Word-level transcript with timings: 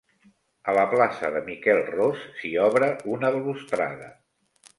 A 0.71 0.73
la 0.77 0.85
plaça 0.93 1.29
de 1.35 1.41
Miquel 1.49 1.81
Ros 1.97 2.25
s'hi 2.41 2.51
obra 2.65 2.89
una 3.19 3.33
balustrada. 3.37 4.11